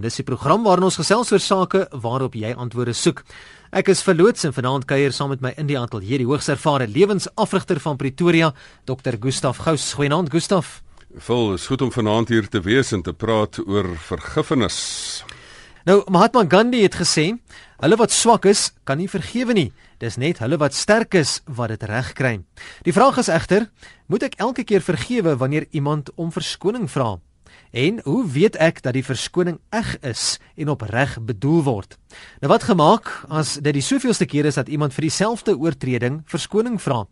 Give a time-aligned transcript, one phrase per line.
[0.00, 3.20] Dis die program waarin ons gesels oor sake waarop jy antwoorde soek.
[3.70, 6.88] Ek is verloots en vanaand kuier saam met my in die ateljee die hoogs ervare
[6.88, 8.54] lewensafrigter van Pretoria,
[8.88, 9.18] Dr.
[9.20, 9.92] Gustaf Gous.
[9.98, 10.80] Goeienaand Gustaf.
[11.26, 14.80] Vol is goed om vanaand hier te wees en te praat oor vergifnis.
[15.84, 17.30] Nou Mahatma Gandhi het gesê,
[17.80, 19.70] hulle wat swak is, kan nie vergewe nie.
[20.00, 22.38] Dis net hulle wat sterk is wat dit regkry.
[22.88, 23.68] Die vraag is egter,
[24.08, 27.18] moet ek elke keer vergewe wanneer iemand om verskoning vra?
[27.70, 31.98] En hoe weet ek dat die verskoning eg is en opreg bedoel word?
[32.42, 36.80] Nou wat gemaak as dit die soveelste keer is dat iemand vir dieselfde oortreding verskoning
[36.82, 37.04] vra?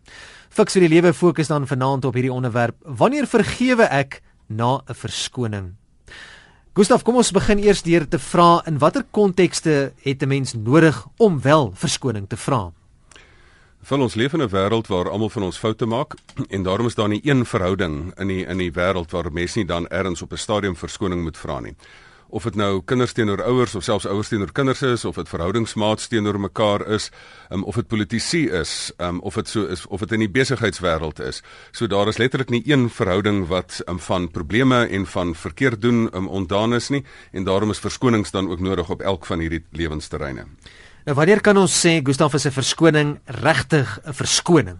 [0.51, 2.74] Fiks vir die lewe fokus dan vanaand op hierdie onderwerp.
[2.82, 5.77] Wanneer vergewe ek na 'n verskoning?
[6.74, 11.06] Gustaf, kom ons begin eers deur te vra in watter kontekste het 'n mens nodig
[11.18, 12.73] om wel verskoning te vra?
[13.82, 16.14] Van ons leef in 'n wêreld waar almal van ons foute maak
[16.55, 19.66] en daarom is daar nie een verhouding in die in die wêreld waar mense nie
[19.66, 21.77] dan ergens op 'n stadium verskoning moet vra nie.
[22.28, 26.09] Of dit nou kinders teenoor ouers of selfs ouers teenoor kinders is of dit verhoudingsmaats
[26.09, 27.10] teenoor mekaar is,
[27.51, 31.21] um, of dit politici is, um, of dit so is of dit in die besigheidswêreld
[31.21, 31.43] is.
[31.71, 36.10] So daar is letterlik nie een verhouding wat um, van probleme en van verkeerd doen
[36.15, 39.65] um, ontdaan is nie en daarom is verskonings dan ook nodig op elk van hierdie
[39.71, 40.46] lewensterreine.
[41.09, 44.76] Nou wanneer kan ons sê Gustaf is 'n verskoning regtig 'n verskoning?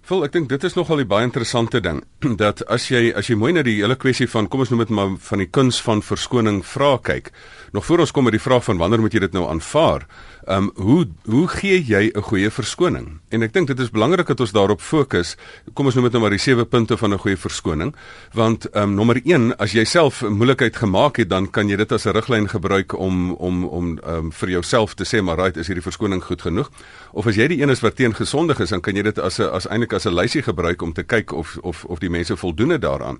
[0.00, 2.00] Vol, ek dink dit is nogal 'n baie interessante ding
[2.42, 4.88] dat as jy as jy mooi na die hele kwessie van kom ons noem dit
[4.88, 7.30] maar van die kuns van verskoning vra kyk,
[7.72, 10.06] nog voor ons kom met die vraag van wanneer moet jy dit nou aanvaar?
[10.50, 13.20] Ehm um, hoe hoe gee jy 'n goeie verskoning?
[13.28, 15.36] En ek dink dit is belangrik dat ons daarop fokus.
[15.74, 17.94] Kom ons noem dit nou maar die sewe punte van 'n goeie verskoning,
[18.32, 21.76] want ehm um, nommer 1, as jy self 'n moeilikheid gemaak het, dan kan jy
[21.76, 25.36] dit as 'n riglyn gebruik om om om ehm um, vir jouself te sê maar
[25.36, 26.70] right, is hierdie verskoning goed genoeg?
[27.12, 29.38] Of as jy die een is wat teen gesondig is, dan kan jy dit as
[29.38, 32.36] 'n as eintlik as 'n lysie gebruik om te kyk of of of die mense
[32.36, 33.18] voldoen daaraan.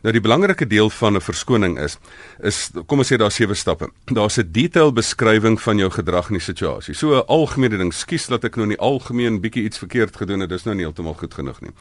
[0.00, 1.98] Nou die belangrike deel van 'n verskoning is
[2.42, 3.90] is kom ons sê daar sewe stappe.
[4.04, 6.94] Daar's 'n detail beskrywing van jou gedrag in die situasie.
[6.94, 10.40] So 'n algemene ding, skuis dat ek nou in die algemeen bietjie iets verkeerd gedoen
[10.40, 11.72] het, dis nou nie heeltemal goed genoeg nie.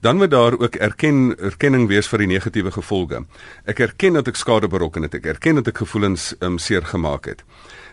[0.00, 3.24] Dan moet daar ook erken erkenning wees vir die negatiewe gevolge.
[3.64, 5.14] Ek erken dat ek skade berokken het.
[5.14, 7.44] Ek erken dat ek gevoelens um, seer gemaak het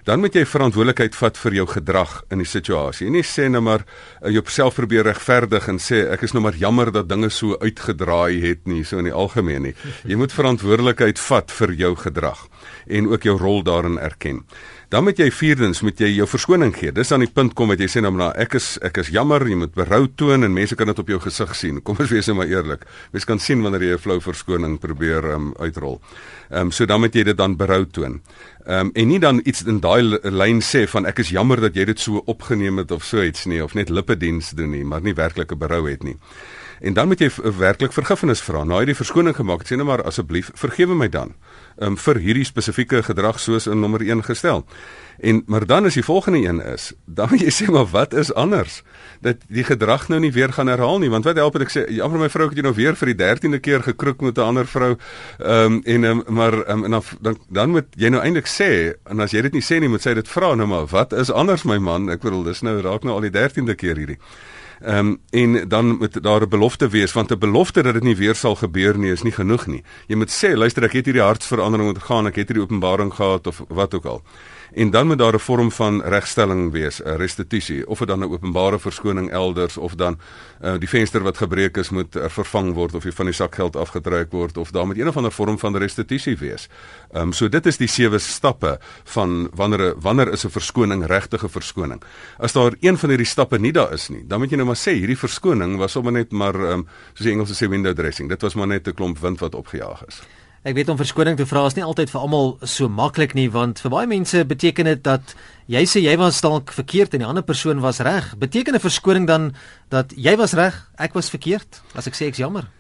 [0.04, 3.08] dan moet jy verantwoordelikheid vat vir jou gedrag in die situasie.
[3.08, 6.44] En nie sê net nou maar uh, jouself probeer regverdig en sê ek is nou
[6.44, 9.76] maar jammer dat dinge so uitgedraai het nie, so in die algemeen nie.
[10.10, 12.48] Jy moet verantwoordelikheid vat vir jou gedrag
[12.88, 14.44] en ook jou rol daarin erken.
[14.94, 16.92] Dan moet jy vierdens moet jy jou verskoning gee.
[16.94, 19.42] Dis aan die punt kom wat jy sê nou maar ek is ek is jammer,
[19.50, 21.80] jy moet berou toon en mense kan dit op jou gesig sien.
[21.82, 22.84] Kom ons wees net maar eerlik.
[23.10, 25.98] Mense kan sien wanneer jy 'n flou verskoning probeer um, uitrol.
[26.52, 28.22] Ehm um, so dan moet jy dit dan berou toon.
[28.68, 31.74] Ehm um, en nie dan iets in daai lyn sê van ek is jammer dat
[31.74, 35.02] jy dit so opgeneem het of so iets nie of net lippediens doen nie, maar
[35.02, 36.18] nie werklike berou het nie.
[36.82, 38.64] En dan moet jy werklik vergifnis vra.
[38.64, 41.34] Nou jy die verskoning gemaak, sê net maar asseblief vergewe my dan
[41.78, 44.66] um, vir hierdie spesifieke gedrag soos in nommer 1 gestel.
[45.20, 48.34] En maar dan as die volgende een is, dan moet jy sê maar wat is
[48.34, 48.82] anders
[49.22, 51.84] dat die gedrag nou nie weer gaan herhaal nie, want wat help dit ek sê
[51.94, 54.68] jammer my vrou het jy nou weer vir die 13de keer gekroek met 'n ander
[54.68, 54.96] vrou.
[55.40, 58.94] Ehm um, en um, maar um, en dan, dan dan moet jy nou eintlik sê
[59.06, 61.32] en as jy dit nie sê nie, moet sy dit vra nou maar wat is
[61.32, 62.10] anders my man?
[62.10, 64.20] Ek bedoel dis nou raak nou al die 13de keer hierdie.
[64.84, 68.16] Ehm um, en dan moet daar 'n belofte wees want 'n belofte dat dit nie
[68.16, 69.84] weer sal gebeur nie is nie genoeg nie.
[70.08, 73.64] Jy moet sê luister ek het hierdie hartsverandering ondergaan, ek het hierdie openbaring gehad of
[73.68, 74.24] wat ook al
[74.74, 78.32] en dan moet daar 'n vorm van regstelling wees, 'n restituisie, of dit dan 'n
[78.32, 80.20] openbare verskoning elders of dan
[80.62, 83.76] uh, die venster wat gebreek is moet er vervang word of jy van die sakgeld
[83.76, 86.70] afgetrek word of daar moet een of ander vorm van restituisie wees.
[87.12, 91.50] Ehm um, so dit is die sewe stappe van wanneer wanneer is 'n verskoning regtige
[91.50, 92.04] verskoning.
[92.38, 94.82] As daar een van hierdie stappe nie daar is nie, dan moet jy nou maar
[94.88, 98.30] sê hierdie verskoning was sommer net maar ehm um, soos die Engelse sê window dressing.
[98.30, 100.22] Dit was maar net 'n klomp wind wat opgejaag is.
[100.64, 103.82] Ek weet om verskoning te vra is nie altyd vir almal so maklik nie want
[103.84, 105.34] vir baie mense beteken dit dat
[105.68, 108.32] jy sê jy was dalk verkeerd en die ander persoon was reg.
[108.40, 109.52] Beteken 'n verskoning dan
[109.92, 111.82] dat jy was reg, ek was verkeerd?
[111.96, 112.72] As ek sê ek's jammer.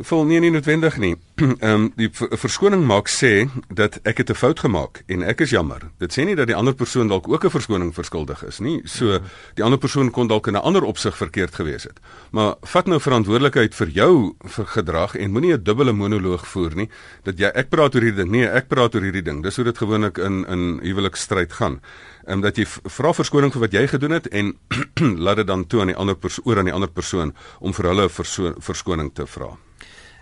[0.00, 1.16] Vol nie nie noodwendig nie.
[1.42, 5.50] Ehm um, die verskoning maak sê dat ek het 'n fout gemaak en ek is
[5.50, 5.90] jammer.
[5.98, 8.80] Dit sê nie dat die ander persoon dalk ook 'n verskoning verskuldig is nie.
[8.84, 9.20] So
[9.54, 12.00] die ander persoon kon dalk in 'n ander opsig verkeerd gewees het.
[12.30, 16.88] Maar vat nou verantwoordelikheid vir jou vir gedrag en moenie 'n dubbele monoloog voer nie
[17.24, 18.30] dat jy ek praat oor hierdie ding.
[18.30, 19.42] Nee, ek praat oor hierdie ding.
[19.42, 21.80] Dis hoe dit gewoonlik in in huwelikstryd gaan.
[22.24, 24.56] Ehm um, dat jy vra verskoning vir wat jy gedoen het en
[25.24, 28.08] laat dit dan toe aan die ander persoon aan die ander persoon om vir hulle
[28.08, 29.58] 'n verskoning te vra.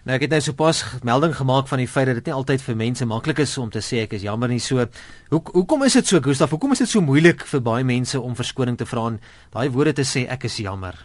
[0.08, 2.76] Nou ek het nou sopas melding gemaak van die feit dat dit nie altyd vir
[2.80, 4.86] mense maklik is om te sê ek is jammer nie so.
[5.28, 6.54] Hoe hoekom is dit so Gustaf?
[6.54, 9.18] Hoekom is dit so moeilik vir baie mense om verskoning te vra en
[9.52, 10.96] daai woorde te sê ek is jammer?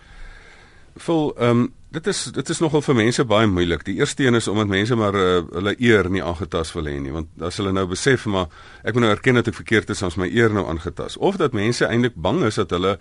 [0.96, 3.86] Vol ehm um, Dit is dit is nogal vir mense baie moeilik.
[3.88, 7.14] Die eerste een is omdat mense maar uh, hulle eer nie aangetast wil hê nie,
[7.16, 8.50] want as hulle nou besef maar
[8.84, 11.16] ek moet nou erken dat ek verkeerd is, ons my eer nou aangetast.
[11.24, 12.98] Of dat mense eintlik bang is dat hulle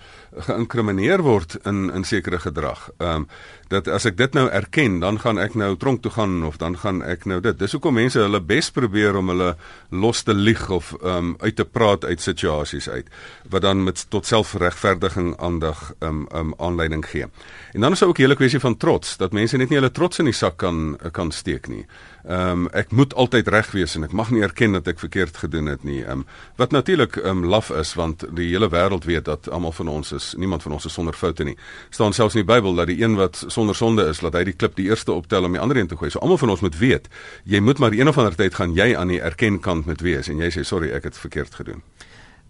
[0.47, 2.87] geïnkrimineer word in in sekere gedrag.
[3.01, 3.29] Ehm um,
[3.73, 6.77] dat as ek dit nou erken, dan gaan ek nou tronk toe gaan of dan
[6.79, 7.59] gaan ek nou dit.
[7.59, 9.55] Dis hoekom mense hulle bes probeer om hulle
[9.91, 13.11] los te lieg of ehm um, uit te praat uit situasies uit
[13.51, 17.27] wat dan met tot selfregverdiging aandag ehm um, ehm um, aanleiding gee.
[17.73, 19.93] En dan is daar ook 'n hele kwessie van trots dat mense net nie hulle
[19.95, 21.85] trots in die sak kan kan steek nie.
[22.25, 25.41] Ehm um, ek moet altyd reg wees en ek mag nie erken dat ek verkeerd
[25.41, 26.03] gedoen het nie.
[26.03, 26.27] Ehm um,
[26.61, 30.13] wat natuurlik ehm um, laf is want die hele wêreld weet dat almal van ons
[30.13, 31.57] is niemand van ons is sonder foute nie.
[31.91, 34.57] Staan selfs in die Bybel dat die een wat sonder sonde is, laat hy die
[34.57, 36.11] klip die eerste optel om die ander een te gooi.
[36.11, 37.09] So almal van ons moet weet,
[37.45, 40.41] jy moet maar een of ander tyd gaan jy aan die erkenkant moet wees en
[40.45, 41.83] jy sê sorry, ek het verkeerd gedoen.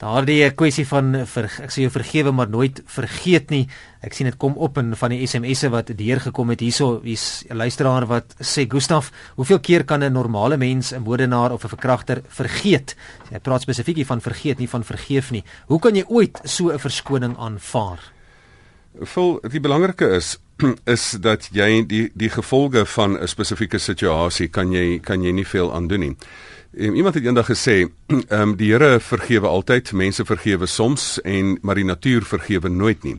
[0.05, 3.63] Daardie kwessie van ver, ek sê jou vergewe maar nooit vergeet nie.
[4.05, 6.99] Ek sien dit kom op in van die SMS'e wat deurgekom het hierso.
[7.01, 11.65] Hier's 'n luisteraar wat sê Gustaf, hoeveel keer kan 'n normale mens 'n moordenaar of
[11.65, 12.97] 'n verkragter vergeet?
[13.31, 15.45] Hy praat spesifiek hier van vergeet, nie van vergeef nie.
[15.69, 18.13] Hoe kan jy ooit so 'n verskoning aanvaar?
[19.01, 20.39] Vol die belangrike is
[20.85, 25.47] is dat jy die die gevolge van 'n spesifieke situasie kan jy kan jy nie
[25.47, 26.17] veel aan doen nie.
[26.77, 27.87] Um, iemand het eendag gesê,
[28.29, 33.03] ehm um, die Here vergewe altyd, mense vergewe soms en maar die natuur vergewe nooit
[33.03, 33.19] nie.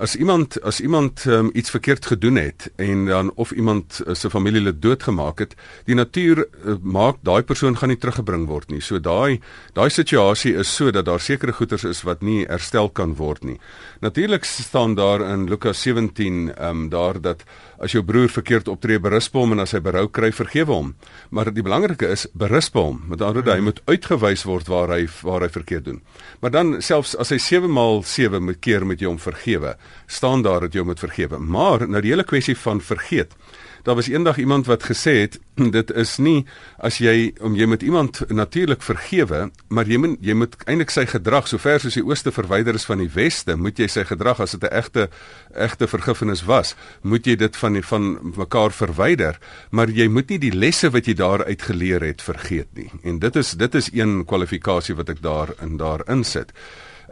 [0.00, 4.30] As iemand as iemand um, iets verkeerd gedoen het en dan of iemand uh, se
[4.30, 5.52] familielid doodgemaak het,
[5.84, 8.80] die natuur uh, maak daai persoon gaan nie teruggebring word nie.
[8.80, 9.42] So daai
[9.76, 13.58] daai situasie is so dat daar sekere goederes is wat nie herstel kan word nie.
[14.00, 17.44] Natuurlik staan daar in Lukas 17 ehm um, daar dat
[17.80, 20.90] as jou broer verkeerd optree, berisp hom en as hy berou kry, vergewe hom.
[21.32, 23.00] Maar die belangrike is berisp hom.
[23.08, 26.02] Met ander woorde, hy moet uitgewys word waar hy waar hy verkeerd doen.
[26.40, 29.76] Maar dan selfs as hy 7 maal 7 moet keer met jou om vergewe,
[30.06, 31.38] staan daar dat jy moet vergewe.
[31.38, 33.34] Maar nou die hele kwessie van vergeet
[33.82, 35.40] daar was eendag iemand wat gesê het
[35.78, 36.46] dit is nie
[36.76, 41.06] as jy om jy met iemand natuurlik vergewe, maar jy moet jy moet eintlik sy
[41.08, 44.56] gedrag sover soos die ooste verwyder is van die weste, moet jy sy gedrag as
[44.56, 45.08] dit 'n egte
[45.54, 49.38] egte vergifnis was, moet jy dit van die, van mekaar verwyder,
[49.70, 52.90] maar jy moet nie die lesse wat jy daaruit geleer het vergeet nie.
[53.02, 56.52] En dit is dit is een kwalifikasie wat ek daar in daar insit.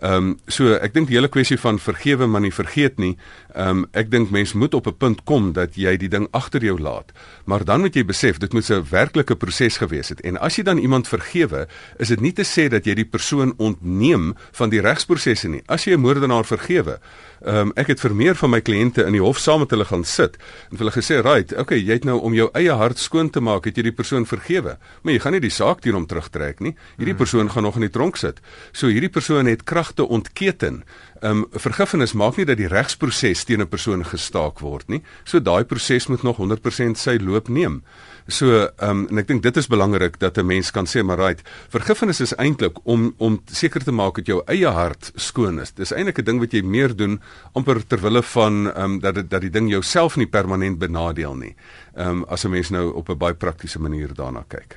[0.00, 3.16] Ehm um, so ek dink die hele kwessie van vergewe maar nie vergeet nie.
[3.54, 6.62] Ehm um, ek dink mens moet op 'n punt kom dat jy die ding agter
[6.62, 7.12] jou laat.
[7.44, 10.20] Maar dan moet jy besef dit moet 'n werklike proses gewees het.
[10.20, 11.66] En as jy dan iemand vergewe,
[11.98, 15.62] is dit nie te sê dat jy die persoon ontneem van die regsprosesse nie.
[15.66, 17.00] As jy 'n moordenaar vergewe,
[17.44, 19.84] ehm um, ek het vir meer van my kliënte in die hof saam met hulle
[19.84, 20.36] gaan sit
[20.70, 23.64] en hulle gesê, "Right, okay, jy het nou om jou eie hart skoon te maak,
[23.64, 24.78] het jy die persoon vergewe.
[25.02, 26.74] Maar jy gaan nie die saak teen hom terugtrek nie.
[26.96, 27.24] Hierdie hmm.
[27.24, 28.40] persoon gaan nog in die tronk sit.
[28.72, 30.84] So hierdie persoon het krag krag te ontketen.
[31.20, 35.02] Ehm um, vergifnis maak nie dat die regsproses teen 'n persoon gestaak word nie.
[35.24, 37.82] So daai proses moet nog 100% sy loop neem.
[38.28, 41.16] So ehm um, en ek dink dit is belangrik dat 'n mens kan sê maar
[41.16, 41.40] right,
[41.72, 45.72] vergifnis is eintlik om om seker te maak dat jou eie hart skoon is.
[45.72, 47.20] Dis eintlik 'n ding wat jy meer doen
[47.54, 51.34] amper ter wille van ehm um, dat dit dat die ding jouself nie permanent benadeel
[51.36, 51.56] nie.
[51.96, 54.76] Ehm um, as 'n mens nou op 'n baie praktiese manier daarna kyk.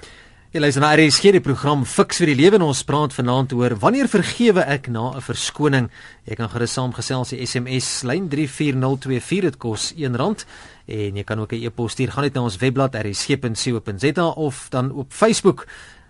[0.52, 3.72] Jy luister na RSG die program Fix vir die lewe en ons praat vanaand oor
[3.80, 5.88] wanneer vergewe ek na 'n verskoning.
[6.28, 10.44] Jy kan gerus saamgesels die SMS lyn 34024 dit kos R1
[10.88, 14.92] en jy kan ook 'n e-pos stuur gaan net na ons webblad rsg.co.za of dan
[14.92, 15.68] op Facebook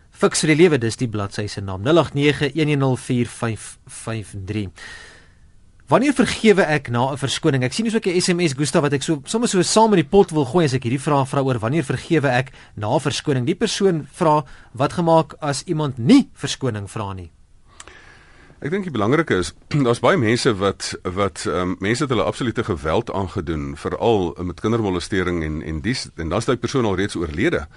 [0.09, 4.69] Fix vir die lewe dis die bladsy se naam 0891104553.
[5.91, 7.63] Wanneer vergewe ek na 'n verskoning?
[7.67, 10.09] Ek sien hier's ook 'n SMS Gustav wat ek so sommer so saam met die
[10.09, 13.45] pot wil gooi as ek hierdie vraag vra oor wanneer vergewe ek na verskoning.
[13.45, 17.29] Die persoon vra wat gemaak as iemand nie verskoning vra nie.
[18.61, 19.53] Ek dink die belangrike is
[19.85, 25.43] daar's baie mense wat wat um, mense het hulle absolute geweld aangedoen veral met kindermolestering
[25.43, 27.67] en en dis en dan's daai persoon al reeds oorlede.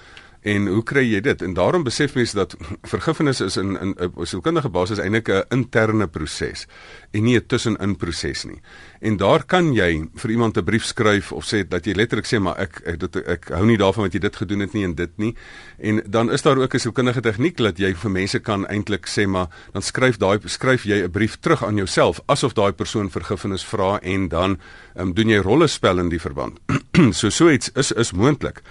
[0.44, 1.42] En hoe kry jy dit?
[1.42, 2.52] En daarom besef mense dat
[2.94, 6.66] vergifnis is in in 'n sielkundige basis eintlik 'n interne proses
[7.12, 8.60] en nie 'n tussenin proses nie.
[9.00, 12.38] En daar kan jy vir iemand 'n brief skryf of sê dat jy letterlik sê
[12.38, 14.84] maar ek ek dit ek, ek hou nie daarvan wat jy dit gedoen het nie
[14.84, 15.34] en dit nie.
[15.78, 19.26] En dan is daar ook 'n sielkundige tegniek dat jy vir mense kan eintlik sê
[19.26, 23.64] maar dan skryf daai skryf jy 'n brief terug aan jouself asof daai persoon vergifnis
[23.64, 24.60] vra en dan
[24.96, 26.60] um, doen jy rollespel in die verband.
[27.18, 28.62] so so iets is is moontlik.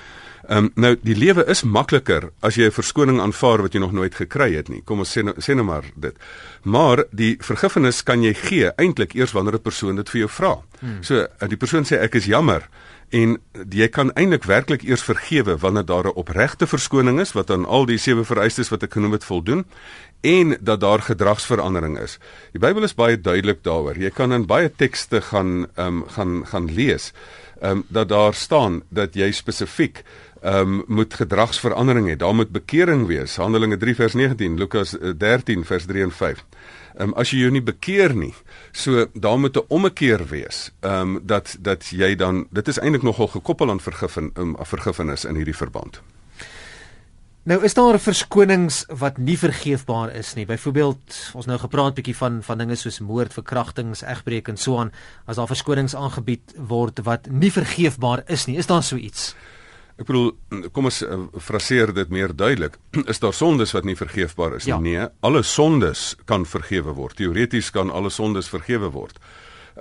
[0.44, 3.92] Ehm um, nou die lewe is makliker as jy 'n verskoning aanvaar wat jy nog
[3.92, 4.82] nooit gekry het nie.
[4.82, 6.16] Kom ons sê nou sê nou maar dit.
[6.64, 10.62] Maar die vergifnis kan jy gee eintlik eers wanneer 'n persoon dit vir jou vra.
[10.80, 11.04] Hmm.
[11.04, 12.68] So eh, die persoon sê ek is jammer
[13.10, 13.38] en
[13.70, 17.86] jy kan eintlik werklik eers vergewe wanneer daar 'n opregte verskoning is wat aan al
[17.86, 19.66] die sewe vereistes wat ek genoem het voldoen
[20.22, 22.18] en dat daar gedragsverandering is.
[22.52, 23.98] Die Bybel is baie duidelik daaroor.
[23.98, 27.14] Jy kan in baie tekste gaan ehm um, gaan gaan lees
[27.62, 30.04] ehm um, dat daar staan dat jy spesifiek
[30.44, 32.16] um, moet gedragsverandering hê.
[32.16, 33.36] Daar moet bekering wees.
[33.36, 36.46] Handelinge 3 vers 19, Lukas 13 eh, vers 3 en 5.
[36.94, 38.34] Ehm um, as jy jou nie bekeer nie,
[38.72, 40.72] so daar moet 'n ommekeer wees.
[40.80, 45.26] Ehm um, dat dat jy dan dit is eintlik nogal gekoppel aan vergifnis um, vergifnis
[45.26, 46.02] in hierdie verband.
[47.44, 50.46] Nou is daar verskonings wat nie vergeefbaar is nie.
[50.46, 54.92] Byvoorbeeld, ons nou gepraat bietjie van van dinge soos moord, verkrachtings, egbreek en so aan,
[55.26, 58.58] as daar verskonings aangebied word wat nie vergeefbaar is nie.
[58.58, 59.34] Is daar so iets?
[60.02, 60.32] Ek bedoel,
[60.74, 62.80] kom ons uh, fraseer dit meer duidelik.
[63.12, 64.74] Is daar sondes wat nie vergeefbaar is nie?
[64.74, 64.80] Ja.
[64.82, 67.18] Nee, alle sondes kan vergewe word.
[67.18, 69.20] Teoreties kan alle sondes vergewe word.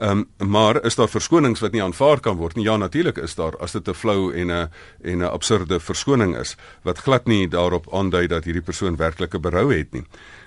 [0.01, 2.65] Ehm um, maar is daar verskonings wat nie aanvaar kan word nie?
[2.65, 4.71] Ja, natuurlik is daar as dit 'n flou en 'n
[5.03, 9.73] en 'n absurde verskoning is wat glad nie daarop aandui dat hierdie persoon werklike berou
[9.75, 10.05] het nie.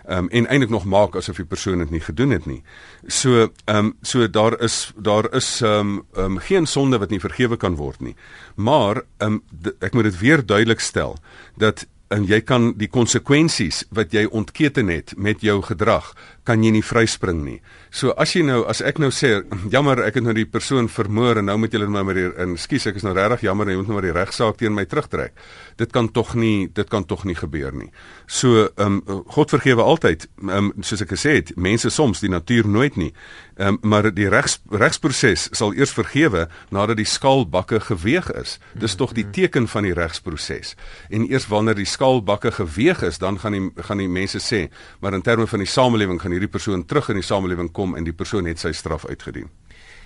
[0.07, 2.61] Um, en eintlik nog maak asof die persoon dit nie gedoen het nie.
[3.07, 7.19] So ehm um, so daar is daar is ehm um, um, geen sonde wat nie
[7.19, 8.15] vergewe kan word nie.
[8.55, 11.17] Maar ehm um, ek moet dit weer duidelik stel
[11.57, 16.13] dat en jy kan die konsekwensies wat jy ontketen het met jou gedrag
[16.45, 17.57] kan jy nie vryspring nie.
[17.95, 19.39] So as jy nou as ek nou sê
[19.73, 22.57] jammer ek het nou die persoon vermoor en nou moet julle my maar hier in
[22.59, 25.33] skus ek is nou regtig jammer jy moet nou maar die regsaak teen my terugtrek.
[25.79, 27.89] Dit kan tog nie dit kan tog nie gebeur nie.
[28.27, 32.29] So ehm um, God vergewe altyd ehm um, soos ek gesê het mense soms die
[32.29, 33.11] natuur nooit nie.
[33.55, 38.59] Ehm um, maar die regs regsproses sal eers vergewe nadat die skaalbakke geweeg is.
[38.77, 40.75] Dis tog die teken van die regsproses.
[41.09, 44.65] En eers wanneer die skaalbakke geweeg is dan gaan die gaan die mense sê
[44.99, 48.03] maar in terme van die samelewing gaan hierdie persoon terug in die samelewing kom en
[48.03, 49.49] die persoon het sy straf uitgedien.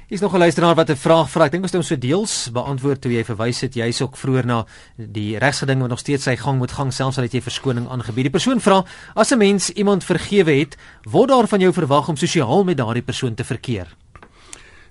[0.10, 1.46] Hier's nog 'n luisteraar wat 'n vraag vra.
[1.46, 4.46] Ek dink ons het hom so deels beantwoord toe jy verwys het jy's ook vroeër
[4.46, 4.66] na
[4.98, 8.24] die regsgeding wat nog steeds sy gang moet gang selfs al het jy verskoning aangebied.
[8.24, 8.84] Die persoon vra:
[9.16, 13.04] As 'n mens iemand vergewe het, word daar van jou verwag om sosiaal met daardie
[13.04, 13.88] persoon te verkeer?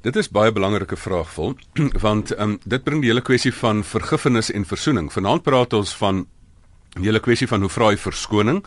[0.03, 1.57] Dit is baie belangrike vraag vol
[2.07, 5.13] want um, dit bring die hele kwessie van vergifnis en versoening.
[5.13, 6.27] Vanaand praat ons van
[6.95, 8.63] die hele kwessie van hoe vra jy verskoning?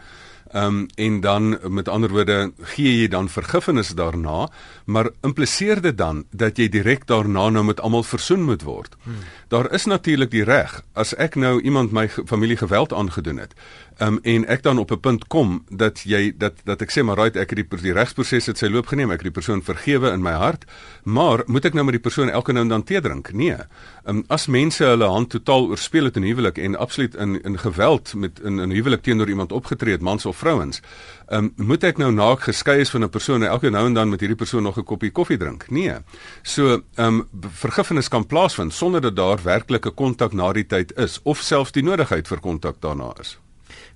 [0.51, 4.50] Ehm um, en dan met ander woorde gee jy dan vergifnis daarna,
[4.86, 8.96] maar impliseer dit dan dat jy direk daarna nou met almal versoen moet word.
[9.03, 9.15] Hmm.
[9.48, 13.53] Daar is natuurlik die reg as ek nou iemand my familie geweld aangedoen het,
[14.01, 17.17] Um, en ek dan op 'n punt kom dat jy dat dat ek sê maar
[17.17, 20.10] right ek het die, die regsproses het sy loop geneem ek het die persoon vergewe
[20.12, 20.65] in my hart
[21.03, 23.31] maar moet ek nou met die persoon elke nou en dan tee drink?
[23.34, 23.58] Nee.
[24.05, 28.13] Um, as mense hulle hand totaal oorspeel het in huwelik en absoluut in in geweld
[28.15, 30.81] met in 'n huwelik teenoor iemand opgetree het mans of vrouens
[31.29, 34.20] um, moet ek nou naak geskei is van 'n persoon elke nou en dan met
[34.20, 35.70] hierdie persoon nog 'n koppie koffie drink?
[35.70, 35.96] Nee.
[36.41, 41.39] So um, vergifnis kan plaasvind sonder dat daar werklike kontak na die tyd is of
[41.41, 43.38] selfs die nodigheid vir kontak daarna is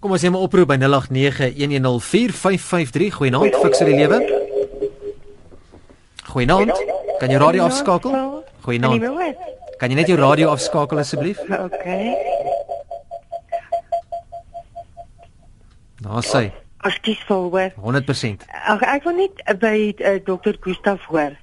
[0.05, 3.17] Kom ons neem 'n oproep by 0891104553.
[3.17, 4.21] Goeienaand, fikser die lewe.
[6.29, 6.77] Goeienaand.
[7.17, 8.43] Kan jy radio afskakel?
[8.61, 9.01] Goeienaand.
[9.79, 11.39] Kan jy net jou radio afskakel asseblief?
[11.49, 12.15] Okay.
[16.05, 16.51] Nou sê.
[16.77, 17.73] As dis volwer.
[17.73, 18.45] 100%.
[18.45, 20.53] Ag ek wil net by uh, Dr.
[20.61, 21.33] Gustaf hoor.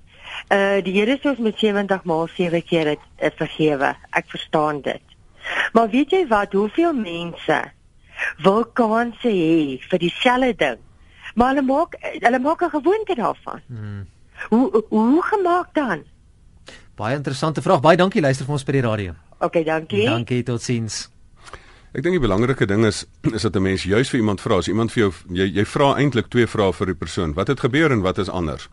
[0.54, 3.96] Uh die Here sê ons met 70 maal 7 keer dit uh, vergewe.
[4.10, 5.02] Ek verstaan dit.
[5.72, 7.72] Maar weet jy wat, hoeveel mense
[8.42, 10.78] wil kanse hê vir dieselfde ding.
[11.34, 13.60] Maar hulle maak hulle maak 'n gewoonte daarvan.
[13.66, 14.06] Hmm.
[14.48, 16.04] Hoe hoe gemaak dan?
[16.94, 17.80] Baie interessante vraag.
[17.80, 19.14] Baie dankie luister vir ons by die radio.
[19.38, 20.04] OK, dankie.
[20.04, 21.08] Dankie, totsiens.
[21.92, 24.68] Ek dink die belangrike ding is is dat 'n mens juis vir iemand vra, as
[24.68, 27.34] iemand vir jou jy jy vra eintlik twee vrae vir die persoon.
[27.34, 28.68] Wat het gebeur en wat is anders?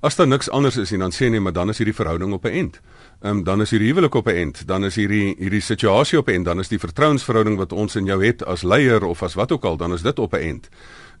[0.00, 2.44] As daar niks anders is nie, dan sê nee, maar dan is hierdie verhouding op
[2.44, 2.80] 'n end.
[3.24, 6.32] Um, dan is hierdie huwelik op 'n end, dan is hierdie hierdie situasie op 'n
[6.32, 9.52] end, dan is die vertrouensverhouding wat ons in jou het as leier of as wat
[9.52, 10.68] ook al, dan is dit op 'n end.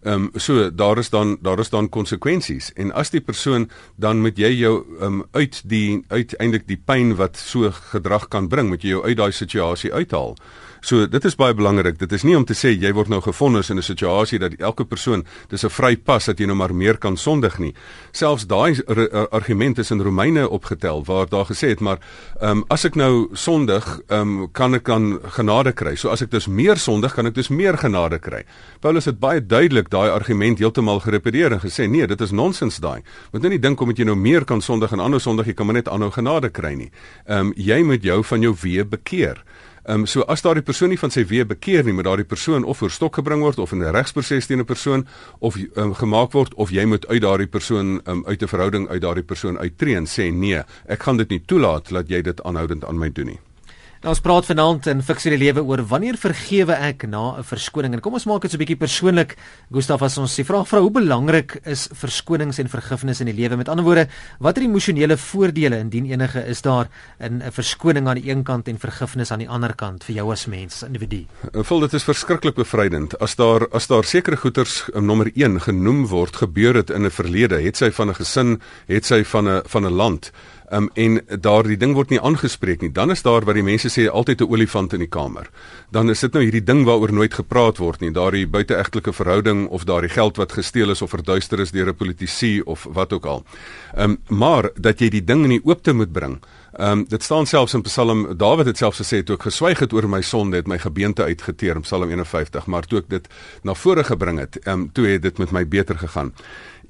[0.02, 4.20] Ehm um, so daar is dan daar is dan konsekwensies en as die persoon dan
[4.20, 8.68] moet jy jou ehm um, uit die uiteindelik die pyn wat so gedrag kan bring,
[8.68, 10.36] moet jy jou uit daai situasie uithaal.
[10.84, 11.96] So dit is baie belangrik.
[11.96, 14.84] Dit is nie om te sê jy word nou gefonnis in 'n situasie dat elke
[14.84, 17.74] persoon dis 'n vry pas dat jy nou maar meer kan sondig nie.
[18.12, 18.82] Selfs daai
[19.30, 21.98] argument is in Romeine opgetel waar daar gesê het maar
[22.40, 25.96] ehm um, as ek nou sondig, ehm um, kan ek dan genade kry.
[25.96, 28.44] So as ek dus meer sondig, kan ek dus meer genade kry.
[28.80, 33.02] Paulus het baie duidelik daai argument heeltemal gerepeteer en gesê nee, dit is nonsens daai.
[33.32, 35.66] Moet nou nie dink omdat jy nou meer kan sondig en ander sondig, jy kan
[35.66, 36.90] maar net aanhou genade kry nie.
[37.26, 39.44] Ehm um, jy moet jou van jou weë bekeer.
[39.84, 42.64] Ehm um, so as daardie persoon nie van sy weë bekeer nie, moet daardie persoon
[42.64, 45.06] of voor stok gebring word of in 'n regsproses teen 'n persoon
[45.40, 49.02] of um, gemaak word of jy moet uit daardie persoon um, uit 'n verhouding uit
[49.02, 52.84] daardie persoon uittreë en sê nee, ek gaan dit nie toelaat dat jy dit aanhoudend
[52.84, 53.40] aan my doen nie.
[54.04, 57.94] Nou ons praat vanaand in Fiksie die lewe oor wanneer vergewe ek na 'n verskoning.
[57.94, 59.34] En kom ons maak dit so 'n bietjie persoonlik.
[59.72, 63.56] Gustaf as ons die vraag vra hoe belangrik is verskonings en vergifnis in die lewe?
[63.56, 64.08] Met ander woorde,
[64.40, 68.78] watter emosionele voordele indien enige is daar in 'n verskoning aan die een kant en
[68.78, 71.24] vergifnis aan die ander kant vir jou as mens, individu?
[71.54, 75.60] Ek voel dit is verskriklik bevrydend as daar as daar sekere goeters um, nommer 1
[75.60, 79.48] genoem word gebeur het in 'n verlede, het sy van 'n gesin, het sy van
[79.48, 80.30] 'n van 'n land
[80.70, 84.08] um, en daardie ding word nie aangespreek nie, dan is daar wat die mense sê
[84.08, 85.50] altyd 'n olifant in die kamer.
[85.90, 89.84] Dan is dit nou hierdie ding waaroor nooit gepraat word nie, daardie buiteegtelike verhouding of
[89.84, 93.44] daardie geld wat gesteel is of verduister is deur 'n politisie of wat ook al.
[93.94, 96.40] Ehm um, maar dat jy die ding in die oopte moet bring.
[96.72, 99.92] Ehm um, dit staan selfs in Psalm Dawid het selfs gesê toe ek geswyg het
[99.92, 103.28] oor my sonde het my gebeente uitgeteer in Psalm 51 maar toe ek dit
[103.62, 106.32] na vore gebring het ehm um, toe het dit met my beter gegaan.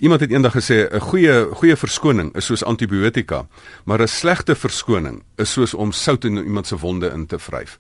[0.05, 3.47] Iemand het eendag gesê 'n goeie goeie verskoning is soos antibiotika,
[3.85, 7.79] maar 'n slegte verskoning is soos om sout in iemand se wonde in te vryf.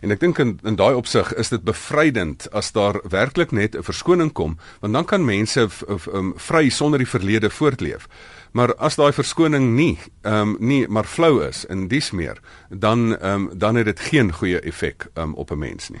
[0.00, 3.82] En ek dink in in daai opsig is dit bevrydend as daar werklik net 'n
[3.82, 5.68] verskoning kom, want dan kan mense
[6.12, 8.06] um, vry sonder die verlede voortleef.
[8.52, 12.40] Maar as daai verskoning nie ehm um, nie maar flou is en dis meer,
[12.70, 16.00] dan ehm um, dan het dit geen goeie effek um, op 'n mens nie.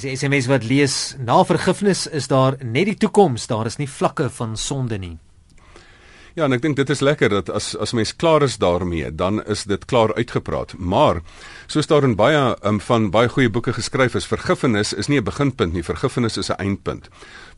[0.00, 4.30] Dis SMS wat lees na vergifnis is daar net die toekoms, daar is nie vlakke
[4.32, 5.18] van sonde nie.
[6.38, 9.42] Ja, en ek dink dit is lekker dat as as mens klaar is daarmee, dan
[9.44, 10.72] is dit klaar uitgepraat.
[10.78, 11.20] Maar
[11.66, 15.24] soos daar in baie um, van baie goeie boeke geskryf is, vergifnis is nie 'n
[15.24, 17.10] beginpunt nie, vergifnis is 'n eindpunt.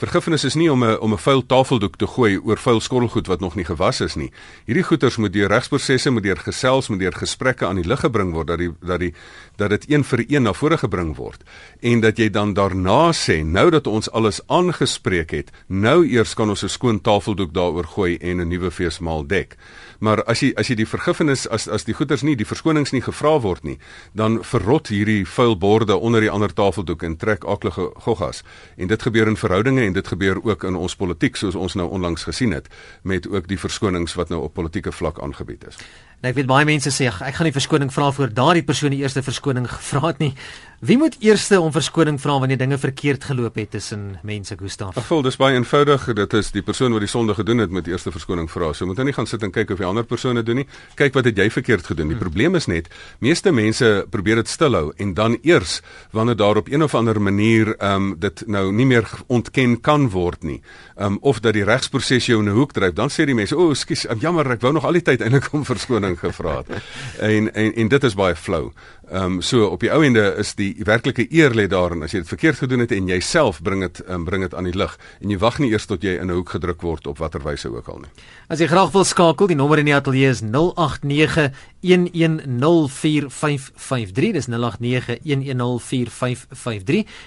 [0.02, 3.40] Vergifnis is nie om 'n om 'n vuil tafeldoek te gooi oor vuil skottelgoed wat
[3.40, 4.32] nog nie gewas is nie.
[4.66, 8.32] Hierdie goeters moet deur regsprosesse, moet deur gesels, moet deur gesprekke aan die lig gebring
[8.32, 9.14] word dat die dat die
[9.56, 11.42] dat dit een vir een na vore gebring word
[11.80, 16.48] en dat jy dan daarna sê, nou dat ons alles aangespreek het, nou eers kan
[16.48, 19.56] ons 'n skoon tafeldoek daaroor gooi en 'n nuwe feesmaal dek.
[20.02, 23.02] Maar as jy as jy die vergifnis as as die goeders nie die verskonings nie
[23.04, 23.76] gevra word nie,
[24.18, 28.42] dan verrot hierdie vuil borde onder die ander tafeldoek en trek aklige goggas.
[28.76, 31.86] En dit gebeur in verhoudinge en dit gebeur ook in ons politiek soos ons nou
[31.86, 32.66] onlangs gesien het
[33.02, 35.78] met ook die verskonings wat nou op politieke vlak aangebied is.
[36.22, 39.00] Nou ek weet baie mense sê ek gaan nie verskoning vra voor daardie persoon die
[39.02, 40.36] eerste verskoning gevra het nie.
[40.82, 44.96] Wie moet eerste om verskoning vra wanneer dinge verkeerd geloop het tussen mense, Gustaf?
[44.98, 46.08] Ek voel dis baie eenvoudig.
[46.18, 48.72] Dit is die persoon wat die sonde gedoen het moet eerste verskoning vra.
[48.74, 50.66] So moet jy nie gaan sit en kyk of die ander persone doen nie.
[50.98, 52.10] Kyk wat het jy verkeerd gedoen.
[52.10, 52.24] Die hmm.
[52.24, 52.90] probleem is net
[53.22, 55.80] meeste mense probeer dit stilhou en dan eers
[56.10, 60.10] wanneer daar op een of ander manier ehm um, dit nou nie meer ontken kan
[60.10, 60.58] word nie.
[60.96, 63.54] Ehm um, of dat die regsproses jou in 'n hoek dryf, dan sê die mense,
[63.54, 66.56] "O, oh, skus, jammer, ek wou nog al die tyd eintlik om verskoning verskoning gevra
[66.56, 66.82] het.
[67.18, 68.72] En, en en dit is baie flou.
[69.12, 72.00] Ehm um, so op die ou ende is die werklike eer lê daarin.
[72.02, 74.72] As jy dit verkeerd gedoen het en jouself bring dit um, bring dit aan die
[74.72, 77.42] lig en jy wag nie eers tot jy in 'n hoek gedruk word op watter
[77.44, 78.08] wyse ook al nie.
[78.48, 84.54] As jy graag wil skakel, die nommer in die ateljee is 089 1104553 dis 0891104553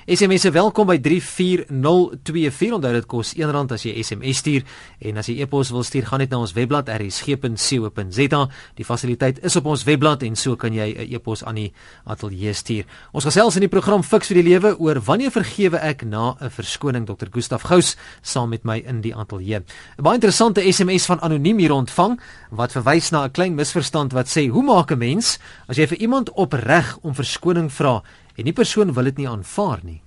[0.08, 4.64] SMS se welkom by 34024 onthou dit kos R1 as jy SMS stuur
[5.00, 8.48] en as jy e-pos wil stuur gaan net na ons webblad rsg.co.za
[8.80, 11.75] die fasiliteit is op ons webblad en so kan jy 'n e-pos aan die
[12.06, 12.86] ateljee stuur.
[13.12, 16.50] Ons gesels in die program Fix vir die lewe oor wanneer vergewe ek na 'n
[16.50, 19.64] verskoning Dr Gustaf Gous saam met my in die ateljee
[19.98, 22.20] 'n baie interessante SMS van anoniem hier ontvang
[22.52, 25.98] wat verwys na 'n klein misverstand wat sê hoe maak 'n mens as jy vir
[25.98, 28.04] iemand opreg om verskoning vra
[28.36, 30.02] en die persoon wil dit nie aanvaar nie?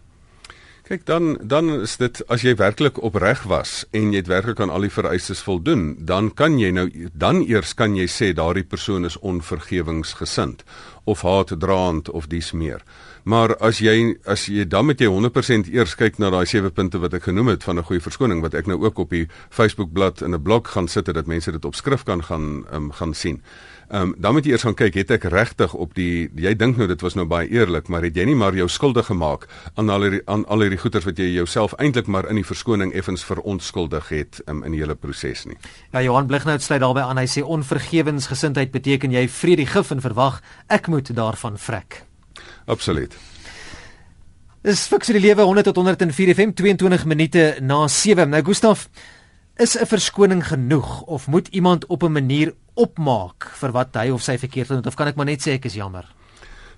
[0.88, 4.70] Kyk dan dan is dit as jy werklik opreg was en jy het werklik aan
[4.72, 9.04] al die vereistes voldoen, dan kan jy nou dan eers kan jy sê daardie persoon
[9.04, 10.64] is onvergewingsgesind
[11.08, 12.82] of haatdraand of dies meer.
[13.28, 17.00] Maar as jy as jy dan met jy 100% eers kyk na daai sewe punte
[17.02, 19.92] wat ek genoem het van 'n goeie verskoning wat ek nou ook op die Facebook
[19.92, 23.14] bladsy in 'n blog gaan sit dat mense dit op skrif kan gaan um, gaan
[23.14, 23.42] sien.
[23.88, 26.76] Ehm um, dan moet jy eers gaan kyk, het ek regtig op die jy dink
[26.76, 29.46] nou dit was nou baie eerlik, maar het jy nie maar jou skuldig gemaak
[29.80, 32.92] aan al die aan al hierdie goeters wat jy jouself eintlik maar in die verskoning
[32.92, 35.56] effens verontskuldig het um, in die hele proses nie.
[35.96, 37.16] Ja Johan Blighnout sluit daarbey aan.
[37.16, 42.02] Hy sê onvergewensgesindheid beteken jy vrede die gif en verwag ek moet daarvan vrek.
[42.66, 43.16] Absoluut.
[44.68, 48.28] Dis fiksie die lewe 100 tot 104 FM 22 minute na 7.
[48.28, 48.88] Nou Gustaf,
[49.58, 54.22] is 'n verskoning genoeg of moet iemand op 'n manier opmaak vir wat hy of
[54.22, 56.06] sy verkeerd gedoen het of kan ek maar net sê ek is jammer?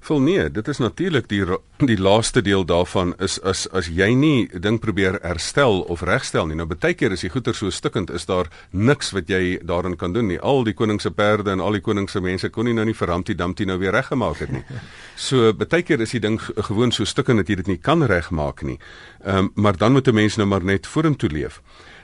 [0.00, 1.44] Vol nee, dit is natuurlik die
[1.78, 6.56] die laaste deel daarvan is as as jy nie ding probeer herstel of regstel nie.
[6.56, 10.12] Nou baie keer is die goeder so stikkend is daar niks wat jy daarin kan
[10.12, 10.40] doen nie.
[10.40, 12.96] Al die koning se perde en al die koning se mense kon nie nou nie
[12.96, 14.64] vir Humpty Dumpty nou weer reggemaak het nie.
[15.20, 18.62] So baie keer is die ding gewoon so stikkend dat jy dit nie kan regmaak
[18.62, 18.78] nie.
[19.24, 21.60] Ehm um, maar dan moet 'n mens nou maar net vorentoe leef.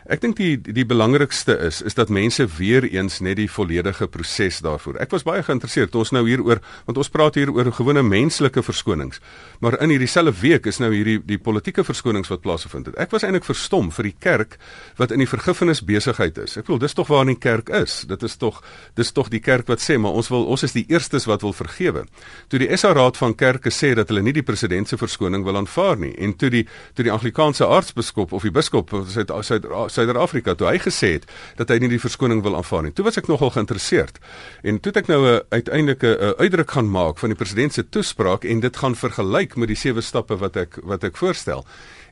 [0.06, 4.60] Ek dink die die belangrikste is is dat mense weer eens net die volledige proses
[4.62, 5.00] daarvoor.
[5.02, 9.18] Ek was baie geïnteresseerd ons nou hieroor want ons praat hier oor gewone menslike verskonings.
[9.58, 12.98] Maar in hierdie selfde week is nou hierdie die politieke verskonings wat plaasgevind het.
[13.02, 14.54] Ek was eintlik verstom vir die kerk
[15.00, 16.54] wat in die vergifnis besigheid is.
[16.54, 18.04] Ek bedoel dis tog waar in die kerk is.
[18.06, 18.62] Dit is tog
[18.94, 21.56] dis tog die kerk wat sê maar ons wil ons is die eerstes wat wil
[21.56, 22.06] vergewe.
[22.46, 25.58] Toe die SA Raad van Kerke sê dat hulle nie die president se verskoning wil
[25.58, 26.64] aanvaar nie en toe die
[26.94, 31.24] toe die Anglikaanse aartsbiskop of die biskop van Suid-Afrika toe hy gesê het
[31.56, 32.92] dat hy nie die verskoning wil aanvaar nie.
[32.92, 34.18] Toe was ek nogal geïnteresseerd.
[34.62, 37.88] En toe het ek nou 'n uiteindelike 'n uitdruk gaan maak van die president se
[37.88, 41.64] toespraak en dit gaan vergelyk met die sewe stappe wat ek wat ek voorstel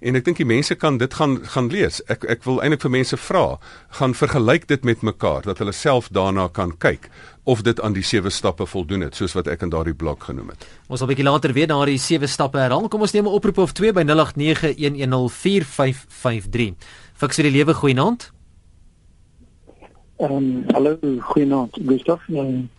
[0.04, 2.02] en ek dink die mense kan dit gaan gaan lees.
[2.12, 3.44] Ek ek wil eintlik vir mense vra,
[3.98, 7.08] gaan vergelyk dit met mekaar dat hulle self daarna kan kyk
[7.44, 10.48] of dit aan die sewe stappe voldoen het soos wat ek in daardie blok genoem
[10.54, 10.62] het.
[10.88, 12.88] Ons sal 'n bietjie later weer daardie sewe stappe herhaal.
[12.88, 16.74] Kom ons neem 'n oproep of 2 by 0891104553.
[17.14, 18.30] Fiks vir die lewe goeienaand.
[20.18, 20.98] Ehm um, hallo
[21.30, 22.70] goeienaand Gustaf en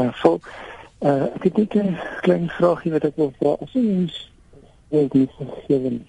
[0.00, 0.40] uh, vol
[1.04, 3.56] uh, ek het net 'n klein vraagie wat ek wil vra.
[3.60, 4.16] As ons
[4.88, 6.06] wil nie vergewe nie.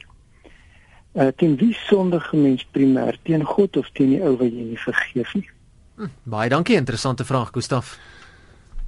[1.14, 4.80] Uh, teen wie sondige mens primêr teen God of teen die ou wat jy nie
[4.80, 5.50] vergeef nie?
[5.98, 7.98] Hm, baie dankie, interessante vraag, Gustaf.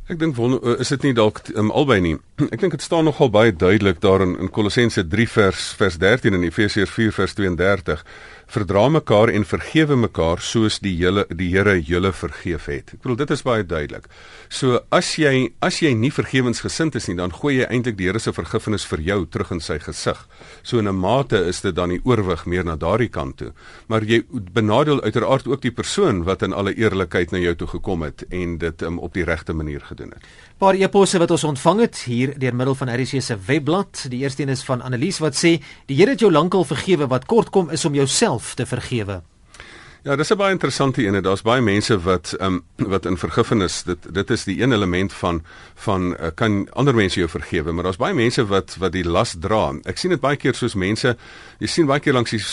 [0.09, 2.15] Ek dink eh, is dit nie dalk um, albei nie.
[2.53, 6.33] Ek dink dit staan nogal baie duidelik daar in, in Kolossense 3 vers vers 13
[6.33, 8.01] en Efesiërs 4 vers 32
[8.49, 12.93] verdra mekaar en vergewe mekaar soos die hele die Here julle vergeef het.
[12.95, 14.07] Ek bedoel dit is baie duidelik.
[14.49, 18.21] So as jy as jy nie vergewensgesind is nie, dan gooi jy eintlik die Here
[18.21, 20.17] se vergifnis vir jou terug in sy gesig.
[20.63, 23.51] So in 'n mate is dit dan die oorwig meer na daardie kant toe.
[23.87, 28.01] Maar jy benadeel uiteraard ook die persoon wat in alle eerlikheid na jou toe gekom
[28.01, 30.25] het en dit um, op die regte manier gedoen het.
[30.57, 34.05] Paar eposse wat ons ontvang het hier deur middel van RC se webblad.
[34.09, 37.25] Die eerste een is van Annelies wat sê: "Die Here het jou lankal vergewe wat
[37.25, 39.21] kort kom is om jouself te vergewe."
[40.03, 41.21] Ja, dis 'n baie interessante een.
[41.23, 45.13] Daar's baie mense wat ehm um, wat in vergifnis, dit dit is die een element
[45.13, 45.43] van
[45.75, 49.35] van uh, kan ander mense jou vergewe, maar daar's baie mense wat wat die las
[49.39, 49.73] dra.
[49.83, 51.17] Ek sien dit baie keer soos mense,
[51.59, 52.43] jy sien baie keer langs die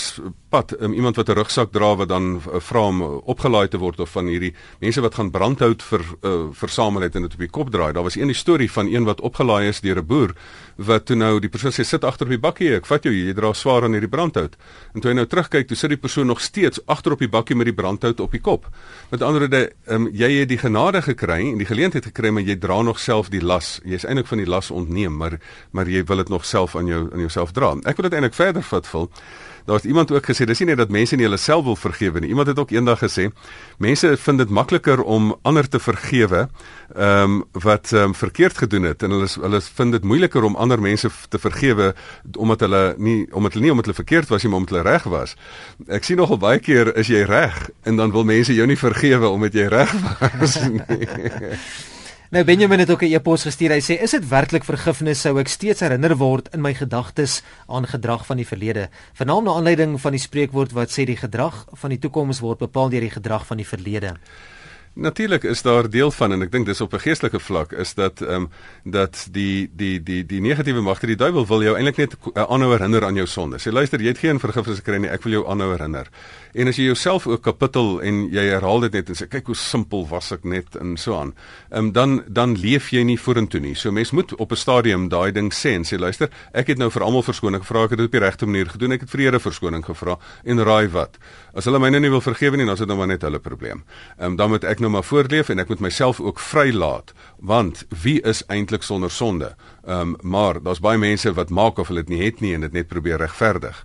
[0.49, 4.01] pad, um, iemand wat 'n rugsak dra wat dan uh, vra om opgelaai te word
[4.01, 7.51] of van hierdie mense wat gaan brandhout vir uh, versamel het en dit op die
[7.51, 7.93] kop draai.
[7.93, 10.35] Daar was een storie van een wat opgelaai is deur 'n boer
[10.77, 13.33] wat toe nou die persoon sê sit agter op die bakkie, ek vat jou, jy
[13.37, 14.57] dra swaar aan hierdie brandhout.
[14.95, 17.57] En toe hy nou terugkyk, toe sit die persoon nog steeds agter op die bakkie
[17.57, 18.69] met die brandhout op die kop.
[19.11, 19.63] Met ander woorde,
[19.93, 23.31] um, jy het die genade gekry en die geleentheid gekry, maar jy dra nog self
[23.33, 23.77] die las.
[23.85, 25.41] Jy is eintlik van die las ontneem, maar
[25.73, 27.75] maar jy wil dit nog self aan jou aan jouself dra.
[27.85, 29.11] Ek wil dit eintlik verder vat vol.
[29.67, 32.29] Daar's iemand ook gesê dis nie net dat mense nie hulle self wil vergewe nie.
[32.29, 33.29] Iemand het ook eendag gesê
[33.83, 36.47] mense vind dit makliker om ander te vergewe
[36.95, 40.57] ehm um, wat ehm um, verkeerd gedoen het en hulle hulle vind dit moeiliker om
[40.57, 41.95] ander mense te vergewe
[42.37, 45.03] omdat hulle nie omdat hulle nie omdat hulle verkeerd was nie, maar omdat hulle reg
[45.03, 45.37] was.
[45.89, 49.29] Ek sien nogal baie keer is jy reg en dan wil mense jou nie vergewe
[49.29, 49.93] omdat jy reg
[50.41, 50.83] was nie.
[52.31, 53.71] Nou Benjamin het ook 'n e-pos gestuur.
[53.71, 57.87] Hy sê: "Is dit werklik vergifnis sou ek steeds herinner word in my gedagtes aan
[57.87, 61.91] gedrag van die verlede, veral na aanleiding van die spreekwoord wat sê die gedrag van
[61.91, 64.17] die toekoms word bepaal deur die gedrag van die verlede."
[64.97, 68.21] Natuurlik is daar deel van en ek dink dis op 'n geestelike vlak is dat
[68.21, 68.51] ehm um,
[68.85, 73.05] dat die die die die negatiewe magte die duiwel wil jou eintlik net aanhou herinner
[73.05, 73.59] aan jou sonde.
[73.59, 76.09] Sê luister, jy het geen vergifnis gekry nie, ek wil jou aanhou herinner.
[76.57, 79.57] En as jy jouself ook kapittel en jy herhaal dit net en sê kyk hoe
[79.61, 81.35] simpel was ek net en so aan.
[81.69, 83.75] Ehm um, dan dan leef jy nie vorentoe nie.
[83.77, 86.91] So mens moet op 'n stadium daai ding sê en sê luister, ek het nou
[86.91, 88.93] vir almal verskoning gevra, ek het dit op die regte manier gedoen.
[88.93, 91.19] Ek het vir Here verskoning gevra en raai wat?
[91.55, 93.39] As hulle my nou nie wil vergewe nie, dan is dit nou maar net hulle
[93.39, 93.85] probleem.
[94.19, 97.85] Ehm um, dan moet ek nou maar voortleef en ek moet myself ook vrylaat want
[98.03, 99.57] wie is eintlik sonder sonde?
[99.85, 102.61] Ehm um, maar daar's baie mense wat maak of hulle dit nie het nie en
[102.61, 103.85] dit net probeer regverdig.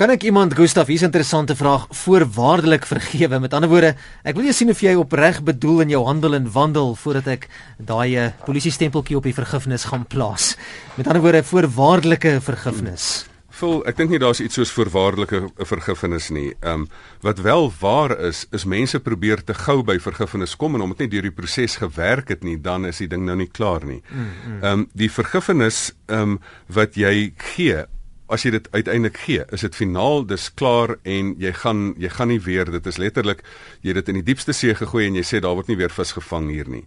[0.00, 3.38] Kan ek iemand Gustaf hier's 'n interessante vraag voorwaardelik vergewe?
[3.38, 6.52] Met ander woorde, ek wil jou sien of jy opreg bedoel in jou handel en
[6.52, 10.56] wandel voordat ek daai uh, polisie stempeltjie op die vergifnis gaan plaas.
[10.96, 13.24] Met ander woorde, voorwaardelike vergifnis.
[13.24, 16.54] Hmm voel ek dink nie daar's iets soos voorwaardelike vergifnis nie.
[16.62, 16.88] Ehm um,
[17.20, 21.08] wat wel waar is, is mense probeer te gou by vergifnis kom en omdat nie
[21.08, 24.00] deur die proses gewerk het nie, dan is die ding nou nie klaar nie.
[24.08, 24.62] Mm, mm.
[24.62, 26.38] Ehm um, die vergifnis ehm um,
[26.72, 27.84] wat jy gee
[28.30, 32.30] as jy dit uiteindelik gee, is dit finaal, dis klaar en jy gaan jy gaan
[32.32, 33.42] nie weer, dit is letterlik
[33.86, 36.14] jy dit in die diepste see gegooi en jy sê daar word nie weer vis
[36.16, 36.84] gevang hier nie.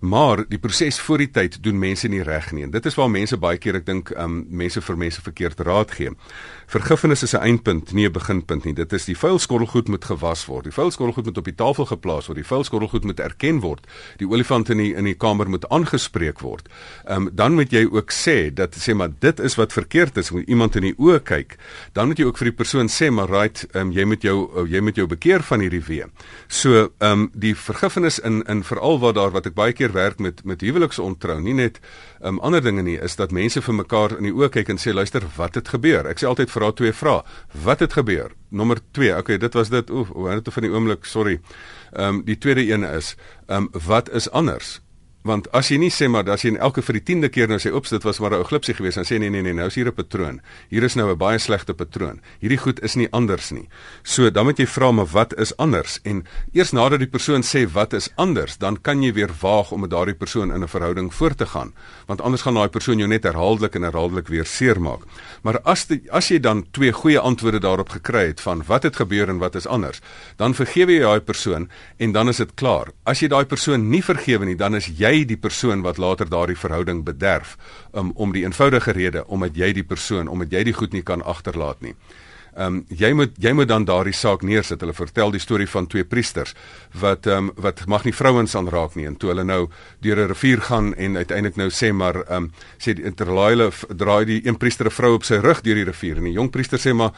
[0.00, 2.64] Maar die proses voor die tyd doen mense nie reg nie.
[2.66, 5.90] En dit is waar mense baie keer ek dink um mense vir mense verkeerd raad
[5.96, 6.12] gee.
[6.66, 8.74] Vergifnis is 'n eindpunt, nie 'n beginpunt nie.
[8.74, 10.64] Dit is die vuil skottelgoed moet gewas word.
[10.64, 12.36] Die vuil skottelgoed moet op die tafel geplaas word.
[12.36, 13.86] Die vuil skottelgoed moet erken word.
[14.16, 16.68] Die olifant in die in die kamer moet aangespreek word.
[17.08, 20.30] Um dan moet jy ook sê dat sê maar dit is wat verkeerd is.
[20.30, 21.56] Moet iemand in die oë kyk,
[21.92, 24.66] dan moet jy ook vir die persoon sê maar right, um, jy moet jou uh,
[24.70, 26.04] jy moet jou bekeer van hierdie wee.
[26.48, 30.44] So um, die vergifnis in in veral waar daar wat ek baie keer werk met
[30.44, 31.80] met huweliksontrou, nie net
[32.22, 34.94] um, ander dinge nie, is dat mense vir mekaar in die oë kyk en sê
[34.94, 36.06] luister, wat het gebeur?
[36.06, 37.22] Ek sê altyd vra twee vrae.
[37.64, 38.32] Wat het gebeur?
[38.50, 39.16] Nommer 2.
[39.16, 39.90] Okay, dit was dit.
[39.90, 41.40] Oef, het dit van die oomblik, sorry.
[41.92, 43.14] Ehm um, die tweede een is
[43.46, 44.80] ehm um, wat is anders?
[45.26, 47.58] Want as jy nie sê maar as jy in elke vir die 10de keer nou
[47.58, 49.74] sê oeps dit was maar 'n glipsie geweest dan sê nee nee nee nou is
[49.74, 50.40] hier 'n patroon.
[50.70, 52.20] Hier is nou 'n baie slegte patroon.
[52.40, 53.68] Hierdie goed is nie anders nie.
[54.02, 56.00] So dan moet jy vra maar wat is anders?
[56.04, 58.56] En eers nadat die persoon sê wat is anders?
[58.58, 61.72] dan kan jy weer waag om met daardie persoon in 'n verhouding voort te gaan.
[62.06, 65.02] Want anders gaan daai persoon jou net herhaaldelik en herhaaldelik weer seermaak.
[65.42, 68.96] Maar as die, as jy dan twee goeie antwoorde daarop gekry het van wat het
[68.96, 70.00] gebeur en wat is anders?
[70.36, 72.92] dan vergewe jy daai persoon en dan is dit klaar.
[73.04, 76.28] As jy daai persoon nie vergewe nie dan is jy jy die persoon wat later
[76.28, 77.56] daardie verhouding bederf
[77.92, 81.22] um, om die eenvoudige rede omdat jy die persoon omdat jy die goed nie kan
[81.22, 81.96] agterlaat nie.
[82.56, 84.80] Ehm um, jy moet jy moet dan daardie saak neersit.
[84.80, 86.54] Hulle vertel die storie van twee priesters
[87.00, 89.66] wat ehm um, wat mag nie vrouens aanraak nie en toe hulle nou
[90.00, 94.24] deur 'n rivier gaan en uiteindelik nou sê maar ehm um, sê die interlaile draai
[94.24, 96.78] die een priester 'n vrou op sy rug deur die rivier en die jong priester
[96.78, 97.12] sê maar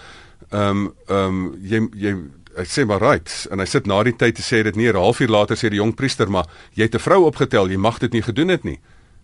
[0.50, 2.16] ehm um, ehm um, jy jy
[2.58, 4.88] hy sê maar right en hy sit na die tyd te sê dit nie.
[4.88, 7.98] 'n halfuur later sê die jong priester maar jy het 'n vrou opgetel jy mag
[7.98, 8.80] dit nie gedoen het nie.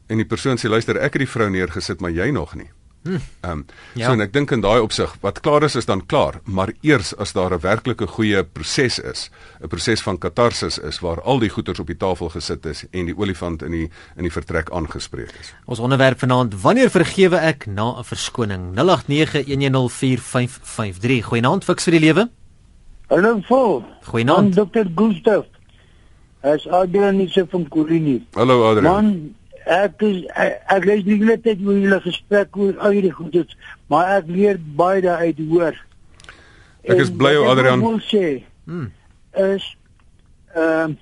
[0.09, 2.71] En die persoon sê luister ek het die vrou neergesit maar jy nog nie.
[3.05, 3.19] Hm.
[3.41, 4.07] ehm um, ja.
[4.07, 6.41] so en ek dink in daai opsig wat klaar is is dan klaar.
[6.45, 11.23] Maar eers as daar 'n werklike goeie proses is 'n proses van katarsis is waar
[11.23, 14.33] al die goeders op die tafel gesit is en die olifant in die in die
[14.33, 15.55] vertrek aangespreek is.
[15.65, 18.75] Ons onderwerp vanaand wanneer vergewe ek na 'n verskoning?
[18.75, 22.31] 0891104553 goeienaand fiks vir die lewe
[23.15, 23.85] Hallo vol.
[24.03, 24.55] Goeienaand.
[24.55, 24.87] Dr.
[24.95, 25.47] Gustaf.
[26.41, 28.27] As Adrian is van Kurini.
[28.35, 28.93] Hallo Adrian.
[28.93, 29.35] Man,
[29.71, 33.37] ek is ek, ek lees nie net dit hoe julle gesprek oor al hierdie goed
[33.39, 33.55] is,
[33.87, 35.79] maar ek leer baie daaruit hoor.
[36.83, 37.79] Ek is bly ou Adrian.
[37.79, 38.25] Ek wil sê,
[38.67, 38.91] hmm.
[39.47, 39.69] is
[40.57, 41.01] ehm uh,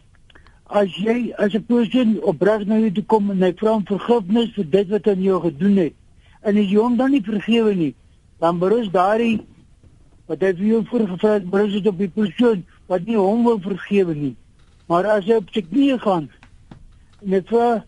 [0.83, 4.53] as jy as 'n persoon opreg na jou toe kom en hy vra om vergifnis
[4.57, 5.97] vir dit wat aan jou gedoen het,
[6.45, 7.95] en as jy hom dan nie vergewe nie,
[8.41, 9.41] dan berus daardie
[10.31, 13.59] wat hy vir jou voorgevra het, brys dit op die persoon wat nie hom wil
[13.63, 14.35] vergewe nie.
[14.91, 16.29] Maar as hy op sy knieë gaan
[17.23, 17.83] en dit vra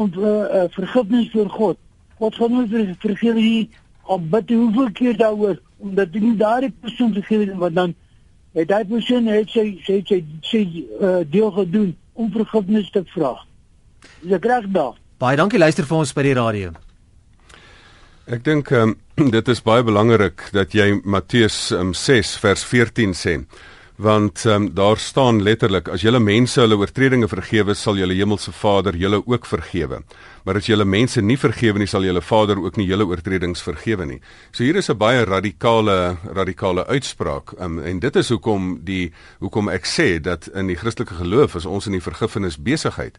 [0.00, 1.80] om uh, vergifnis vir God,
[2.20, 3.68] God gaan ver vergewe nie
[4.10, 7.94] op bid hoeveel keer daaroor omdat hy nie daardie persoon vergewe nie, want dan
[8.54, 10.62] het daai persoon het sy sy sy, sy
[11.00, 13.34] uh, deel gedoen om vergifnis te vra.
[14.22, 14.96] Dis reg daar.
[15.22, 16.72] Baie dankie luister vir ons by die radio.
[18.30, 18.94] Ek dink um,
[19.34, 23.40] dit is baie belangrik dat jy Matteus um, 6 vers 14 sê.
[24.02, 28.94] Want um, daar staan letterlik as julle mense hulle oortredinge vergewe sal julle hemelse Vader
[28.98, 30.00] julle ook vergewe.
[30.46, 34.06] Maar as julle mense nie vergewe nie sal julle Vader ook nie julle oortredings vergewe
[34.06, 34.20] nie.
[34.52, 39.68] So hier is 'n baie radikale radikale uitspraak um, en dit is hoekom die hoekom
[39.68, 43.18] ek sê dat in die Christelike geloof is ons in die vergifnis besigheid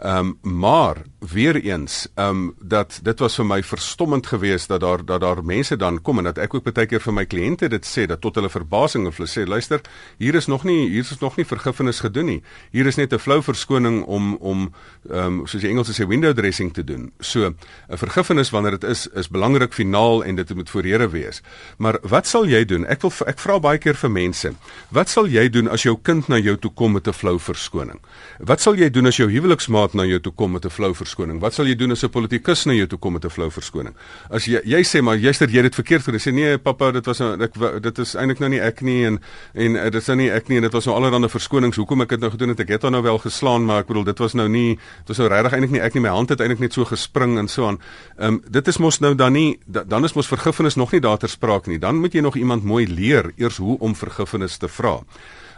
[0.00, 4.80] Ehm um, maar weer eens ehm um, dat dit was vir my verstommend geweest dat
[4.80, 7.68] daar dat daar mense dan kom en dat ek ook baie keer vir my kliënte
[7.68, 9.80] dit sê dat tot hulle verbasing of hulle sê luister
[10.16, 12.42] hier is nog nie hier is nog nie vergifnis gedoen nie.
[12.70, 14.72] Hier is net 'n flou verskoning om om
[15.10, 17.12] ehm um, soos die Engelse sê window dressing te doen.
[17.20, 17.56] So 'n
[17.96, 21.42] vergifnis wanneer dit is is belangrik finaal en dit moet voor Here wees.
[21.76, 22.86] Maar wat sal jy doen?
[22.86, 24.52] Ek wil ek vra baie keer vir mense.
[24.88, 28.00] Wat sal jy doen as jou kind na jou toe kom met 'n flou verskoning?
[28.38, 30.94] Wat sal jy doen as jou huweliksmaat maat na jou toe kom met 'n flou
[30.94, 31.40] verskoning?
[31.40, 33.94] Wat sal jy doen as 'n politikus na jou toe kom met 'n flou verskoning?
[34.30, 36.20] As jy jy sê maar jyster jy het dit verkeerd gedoen.
[36.20, 39.20] Sê nee, pappa, dit was ek dit is eintlik nou nie ek nie en
[39.54, 41.76] en dit is nou nie ek nie en dit was nou allerlei verskonings.
[41.76, 42.60] Hoekom ek dit nou gedoen het?
[42.60, 45.18] Ek het hom nou wel geslaan, maar ek bedoel dit was nou nie dit was
[45.18, 46.02] nou regtig eintlik nie ek nie.
[46.02, 47.78] My hand het eintlik net so gespring en so aan.
[48.18, 51.18] Ehm um, dit is mos nou dan nie dan is mos vergifnis nog nie daar
[51.18, 51.78] ter sprake nie.
[51.78, 55.00] Dan moet jy nog iemand mooi leer eers hoe om vergifnis te vra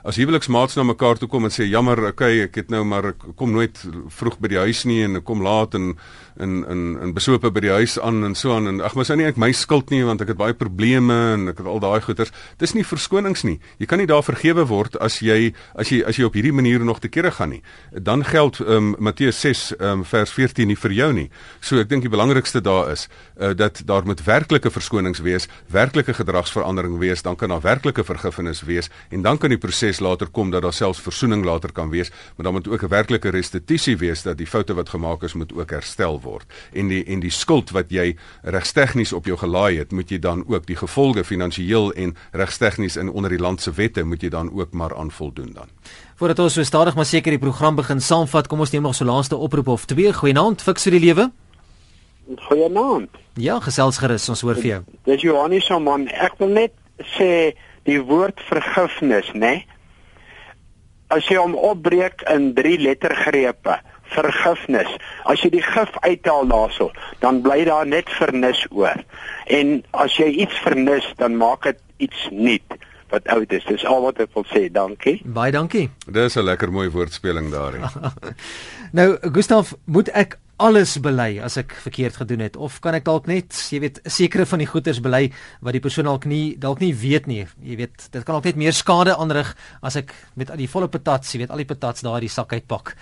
[0.03, 3.27] as huweliksmaats na mekaar toe kom en sê jammer, okay, ek het nou maar ek
[3.39, 3.79] kom nooit
[4.11, 5.93] vroeg by die huis nie en ek kom laat en
[6.41, 9.17] in in in besope by die huis aan en so aan en ag maar sou
[9.17, 12.01] nie ek my skuld nie want ek het baie probleme en ek het al daai
[12.01, 12.33] goeters.
[12.59, 13.59] Dis nie verskonings nie.
[13.79, 16.85] Jy kan nie daar vergewe word as jy as jy as jy op hierdie manier
[16.85, 17.63] nog te kere gaan nie.
[17.93, 21.29] Dan geld ehm um, Matteus 6 ehm um, vers 14 nie vir jou nie.
[21.61, 26.15] So ek dink die belangrikste daar is uh, dat daar moet werklike verskonings wees, werklike
[26.15, 30.51] gedragsverandering wees, dan kan daar werklike vergifnis wees en dan kan die proses later kom
[30.51, 34.23] dat daar selfs versoening later kan wees, maar dan moet ook 'n werklike restituisie wees
[34.23, 37.71] dat die foute wat gemaak is moet ook herstel word en die en die skuld
[37.77, 42.17] wat jy regstegnies op jou gelaai het moet jy dan ook die gevolge finansiëel en
[42.33, 45.69] regstegnies in onder die land se wette moet jy dan ook maar aan voldoen dan
[46.17, 49.05] Voordat ons so stadig maar seker die program begin saamvat kom ons neem nog so
[49.05, 51.31] laaste oproep of twee goeienaand fiks vir die lewe
[52.39, 53.11] Goeienaand.
[53.35, 54.81] Ja, gesels gerus, ons hoor vir jou.
[55.09, 56.07] Dis Johannes se man.
[56.23, 56.75] Ek wil net
[57.17, 57.53] sê
[57.89, 59.41] die woord vergifnis, né?
[59.41, 59.67] Nee?
[61.13, 63.75] As jy hom opbreek in 3 lettergrepe,
[64.15, 64.91] vergifnis.
[65.25, 68.99] As jy die gif uithaal daarso, dan bly daar net vernis oor.
[69.47, 72.79] En as jy iets vernis, dan maak dit iets nuut
[73.13, 73.65] wat oud is.
[73.69, 74.69] Dis al wat ek wil sê.
[74.73, 75.19] Dankie.
[75.25, 75.91] Baie dankie.
[76.07, 77.85] Dis 'n lekker mooi woordspeling daarin.
[78.99, 83.27] nou, Gustaf, moet ek alles bely as ek verkeerd gedoen het of kan ek dalk
[83.27, 86.93] net, jy weet, sekere van die goeders bely wat die persoon dalk nie dalk nie
[86.95, 87.47] weet nie.
[87.63, 91.35] Jy weet, dit kan dalk net meer skade aanrig as ek met die volle patats,
[91.35, 92.95] jy weet, al die patats daar in die sak uitpak.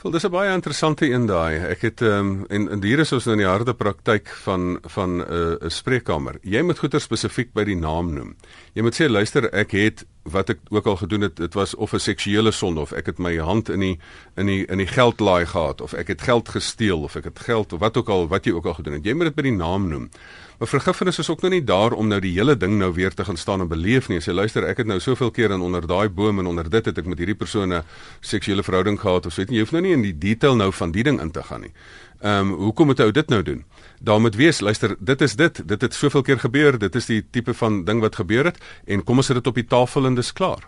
[0.00, 1.58] Wel dis 'n baie interessante een daai.
[1.58, 4.78] Ek het ehm um, en, en hier is ons nou in die harde praktyk van
[4.82, 6.38] van 'n uh, spreekkamer.
[6.42, 8.36] Jy moet goeie spesifiek by die naam noem.
[8.72, 11.92] Jy moet sê luister, ek het wat ek ook al gedoen het, dit was of
[11.92, 13.98] 'n seksuele sonde of ek het my hand in die
[14.36, 17.72] in die in die geldlaai gehad of ek het geld gesteel of ek het geld
[17.72, 19.04] of wat ook al wat jy ook al gedoen het.
[19.04, 20.10] Jy moet dit by die naam noem.
[20.58, 23.24] Maar vergifnis is ook nou nie daar om nou die hele ding nou weer te
[23.24, 24.18] gaan staan en beleef nie.
[24.20, 26.98] Jy luister, ek het nou soveel keer in onder daai boom en onder dit het
[26.98, 27.84] ek met hierdie persone
[28.20, 30.92] seksuele verhouding gehad of so jy, jy hoef nou nie in die detail nou van
[30.92, 31.72] die ding in te gaan nie.
[32.20, 33.64] Ehm um, hoekom moet ou dit nou doen?
[34.00, 35.68] Daar moet wees, luister, dit is dit.
[35.68, 36.78] Dit het soveel keer gebeur.
[36.80, 39.54] Dit is die tipe van ding wat gebeur het en kom ons sit dit op
[39.54, 40.64] die tafel en dis klaar.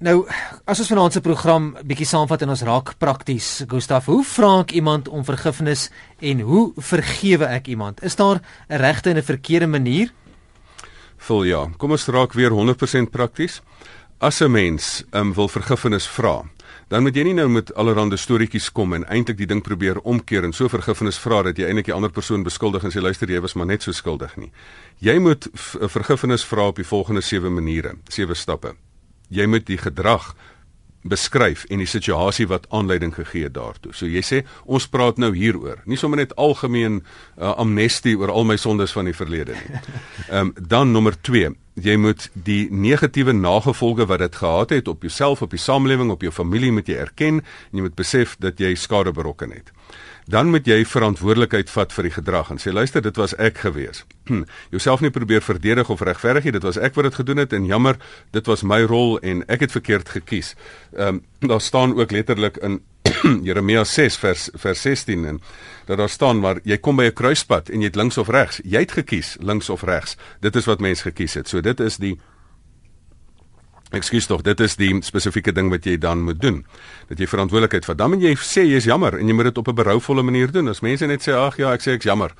[0.00, 0.22] Nou,
[0.70, 4.70] as ons vanaand se program bietjie saamvat en ons raak prakties, Gustaf, hoe vra ek
[4.78, 5.88] iemand om vergifnis
[6.24, 8.00] en hoe vergewe ek iemand?
[8.06, 10.12] Is daar 'n regte en 'n verkeerde manier?
[11.18, 11.68] Vol ja.
[11.76, 13.60] Kom ons raak weer 100% prakties.
[14.20, 16.44] As 'n mens um, wil vergifnis vra,
[16.90, 20.44] dan moet jy nie nou met allerlei storieetjies kom en eintlik die ding probeer omkeer
[20.44, 23.40] en so vergifnis vra dat jy eintlik die ander persoon beskuldig en sê luister jy
[23.40, 24.52] was maar net so skuldig nie.
[25.00, 25.48] Jy moet
[25.88, 28.74] vergifnis vra op die volgende 7 maniere, 7 stappe
[29.30, 30.32] jy moet die gedrag
[31.00, 33.94] beskryf en die situasie wat aanleiding gegee het daartoe.
[33.96, 38.44] So jy sê ons praat nou hieroor, nie sommer net algemeen uh, amnestie oor al
[38.44, 39.70] my sondes van die verlede nie.
[40.28, 45.02] Ehm um, dan nommer 2, jy moet die negatiewe nagevolge wat dit gehad het op
[45.02, 48.60] jouself, op die samelewing, op jou familie moet jy erken en jy moet besef dat
[48.60, 49.72] jy skade berokken het
[50.30, 54.04] dan moet jy verantwoordelikheid vat vir die gedrag en sê luister dit was ek gewees.
[54.74, 57.66] Jouself nie probeer verdedig of regverdig nie, dit was ek wat dit gedoen het en
[57.66, 57.98] jammer,
[58.36, 60.54] dit was my rol en ek het verkeerd gekies.
[60.94, 62.82] Ehm um, daar staan ook letterlik in
[63.46, 65.40] Jeremia 6 vers vers 16 en
[65.86, 68.60] dat daar staan maar jy kom by 'n kruispunt en jy het links of regs.
[68.64, 70.16] Jy het gekies links of regs.
[70.40, 71.48] Dit is wat mens gekies het.
[71.48, 72.18] So dit is die
[73.90, 76.60] Ekskuus tog, dit is die spesifieke ding wat jy dan moet doen.
[77.08, 77.98] Dat jy verantwoordelikheid vat.
[77.98, 80.52] Dan moet jy sê jy is jammer en jy moet dit op 'n berouvolle manier
[80.52, 80.68] doen.
[80.68, 82.30] As mense net sê ag ja, ek sê ek's jammer.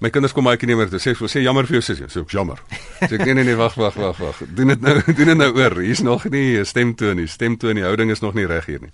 [0.00, 2.06] My kinders kom baie keer nie meer te sê ek sê jammer vir jou sussie.
[2.08, 2.58] Sê ek jammer.
[3.00, 4.36] Sê ek nee nee nee, wag wag wag wag.
[4.54, 5.80] Doen dit nou, doen dit nou oor.
[5.80, 7.26] Hier's nog nie 'n stemtoon nie.
[7.26, 8.92] Stemtoon, die houding is nog nie reg hier nie.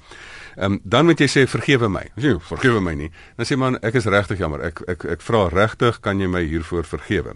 [0.56, 2.04] Ehm um, dan moet jy sê vergewe my.
[2.16, 3.10] Sê vergewe my nie.
[3.36, 4.62] Dan sê man ek is regtig jammer.
[4.70, 7.34] Ek ek ek vra regtig, kan jy my hiervoor vergewe?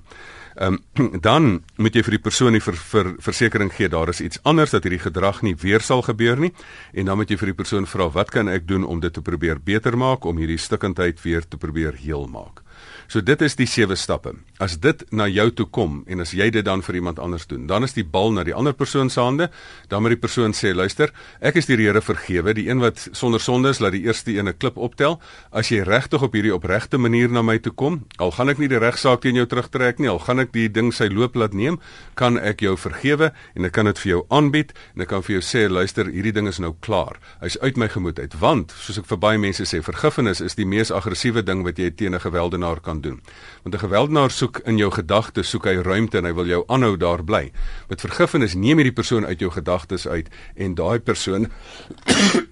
[0.59, 4.21] Ehm um, dan moet jy vir die persoon die ver, ver, versekering gee daar is
[4.21, 6.53] iets anders dat hierdie gedrag nie weer sal gebeur nie
[6.93, 9.23] en dan moet jy vir die persoon vra wat kan ek doen om dit te
[9.23, 12.63] probeer beter maak om hierdie stikkindheid weer te probeer heel maak.
[13.09, 14.35] So dit is die sewe stappe.
[14.61, 17.63] As dit na jou toe kom en as jy dit dan vir iemand anders doen,
[17.65, 19.47] dan is die bal na die ander persoon se hande.
[19.89, 23.41] Dan moet die persoon sê, luister, ek is die Here vergewe, die een wat sonder
[23.41, 25.17] sonde is, laat die eerste een 'n klip optel.
[25.53, 28.69] As jy regtig op hierdie opregte manier na my toe kom, al gaan ek nie
[28.69, 31.81] die regsaak teen jou terugtrek nie, al gaan ek die ding sy loop laat neem,
[32.15, 35.41] kan ek jou vergewe en ek kan dit vir jou aanbied en ek kan vir
[35.41, 37.17] jou sê, luister, hierdie ding is nou klaar.
[37.41, 40.67] Hy's uit my gemoed uit, want soos ek vir baie mense sê, vergifnis is die
[40.67, 43.21] mees aggressiewe ding wat jy teen 'n gewelddenaar kan doen.
[43.63, 46.97] Want 'n gewelddenaar soek in jou gedagtes, soek hy ruimte en hy wil jou aanhou
[46.97, 47.53] daar bly.
[47.89, 51.51] Met vergifnis neem jy die persoon uit jou gedagtes uit en daai persoon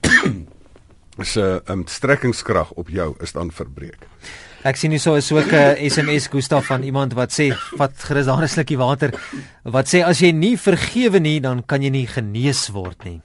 [1.23, 4.07] se um, strekkingskrag op jou is dan verbreek.
[4.67, 8.43] Ek sien hierso is ook 'n SMS Gustaf van iemand wat sê vat gerus daar
[8.43, 9.11] 'n slukkie water
[9.63, 13.21] wat sê as jy nie vergewe nie dan kan jy nie genees word nie.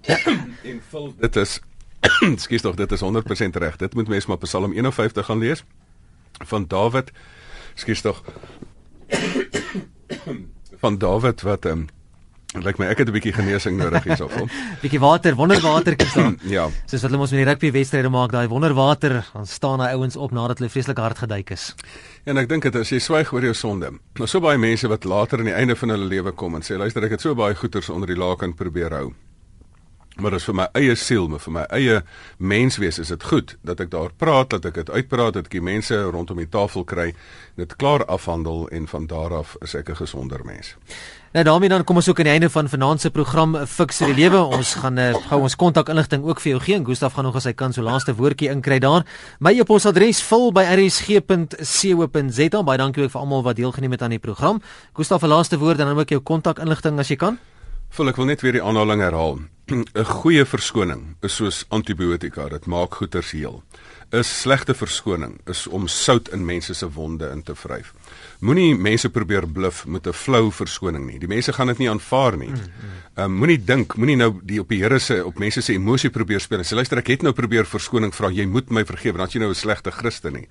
[0.70, 1.60] en vul dit is
[2.44, 3.76] Skus tog, dit is 100% reg.
[3.76, 5.64] Dit moet mens maar Psalm 51 gaan lees
[6.32, 7.10] van Dawid.
[7.74, 8.22] Skus tog.
[10.82, 11.88] van Dawid wat ehm um,
[12.50, 14.50] lyk my ek het 'n bietjie genesing nodig hierso van.
[14.82, 16.38] bietjie water, wonderwater kies dan.
[16.42, 16.66] ja.
[16.86, 20.16] Soos wat hulle mos met die rugby wedstryde maak, daai wonderwater, dan staan daai ouens
[20.16, 21.74] op nadat hulle vreeslik hard geduik is.
[22.24, 23.92] En ek dink dit as jy swyg oor jou sonde.
[24.18, 26.78] Nou so baie mense wat later aan die einde van hulle lewe kom en sê
[26.78, 29.12] luister ek het so baie goeters onder die laken probeer hou
[30.20, 32.00] Maar as vir my eie siel, maar vir my eie
[32.36, 35.64] menswees is dit goed dat ek daar praat, dat ek dit uitpraat, dat ek die
[35.64, 37.14] mense rondom die tafel kry,
[37.56, 40.76] dit klaar afhandel en van daar af is ek 'n gesonder mens.
[41.32, 44.14] Nou daarmee dan kom ons ook aan die einde van vanaand se program Fix die
[44.14, 44.38] lewe.
[44.38, 46.84] Ons gaan uh, gou ons kontakinligting ook vir jou gee.
[46.84, 49.06] Gustaf gaan nog as hy kan so laaste woordjie inkry daar.
[49.38, 52.62] My e-posadres vul by rsg.co.za.
[52.62, 54.62] Baie dankie ook vir almal wat deelgeneem het aan die program.
[54.92, 57.38] Gustaf, 'n laaste woord dan ook jou kontakinligting as jy kan.
[57.90, 59.40] Vul ek wil net weer die aanhaling herhaal.
[59.74, 63.62] 'n Goeie verskoning is soos antibiotika, dit maak goeters heel.
[64.12, 67.92] 'n Slegte verskoning is om sout in mense se wonde in te vryf.
[68.40, 71.18] Moenie mense probeer bluf met 'n flou verskoning nie.
[71.18, 72.50] Die mense gaan dit nie aanvaar nie.
[72.50, 72.62] Ehm
[73.16, 76.10] mm, um, moenie dink, moenie nou die op die Here se op mense se emosie
[76.10, 76.60] probeer speel.
[76.60, 78.30] Sê luister, ek het nou probeer verskoning vra.
[78.30, 80.48] Jy moet my vergewe, dan as jy nou 'n slegte Christen nie.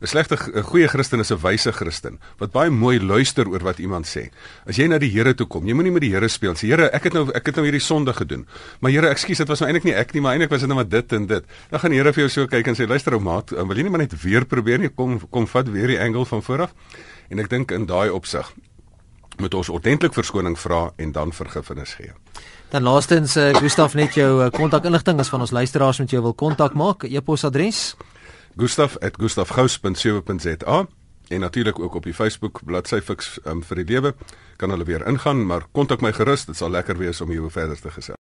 [0.00, 3.78] 'n Slegte 'n goeie Christen is 'n wyse Christen wat baie mooi luister oor wat
[3.78, 4.30] iemand sê.
[4.66, 6.54] As jy na die Here toe kom, jy moenie met die Here speel.
[6.54, 8.46] Sê Here, ek het nou ek het nou hierdie sonde gedoen.
[8.80, 10.76] Maar Here, ekskuus, dit was nou eintlik nie ek nie, maar eintlik was dit nou
[10.76, 11.44] maar dit en dit.
[11.70, 13.82] Dan gaan die Here vir jou so kyk en sê luister ou maat, wil jy
[13.82, 14.88] nie maar net weer probeer nie?
[14.88, 16.74] Kom kom vat weer die angle van voor af.
[17.28, 18.52] En ek dink in daai opsig
[19.38, 22.12] moet ons ordentlik verskoning vra en dan vergifnis gee.
[22.70, 26.34] Dan laastens uh, Gustaf net jou uh, kontakinligting as van ons luisteraars met jou wil
[26.34, 27.96] kontak maak, e-posadres
[28.60, 30.86] gustaf@gustafgous.co.za
[31.28, 34.14] en natuurlik ook op die Facebook bladsy Fix um, vir die lewe
[34.56, 37.80] kan hulle weer ingaan, maar kontak my gerus, dit sal lekker wees om jou verder
[37.80, 38.18] te gesels.